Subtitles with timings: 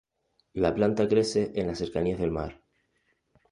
[0.53, 2.59] La planta crece en las cercanías del mar.